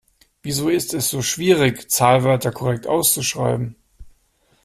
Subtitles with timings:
[0.41, 3.75] Wieso ist es so schwierig, Zahlwörter korrekt auszuschreiben?